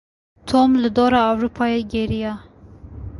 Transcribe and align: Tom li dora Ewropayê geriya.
Tom 0.49 0.69
li 0.81 0.89
dora 0.95 1.19
Ewropayê 1.33 1.79
geriya. 1.91 2.33